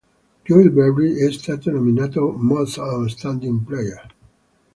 [0.45, 4.15] Joel Berry è stato nominato Most Outstanding Player.